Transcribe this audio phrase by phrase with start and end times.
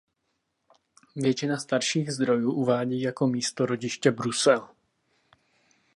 [1.15, 4.69] Většina starších zdrojů uvádí jako místo rodiště Brusel.